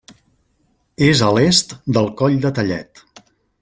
És 1.09 1.21
a 1.27 1.29
l'est 1.37 1.77
del 1.99 2.11
Coll 2.23 2.41
de 2.47 2.57
Tellet. 2.61 3.09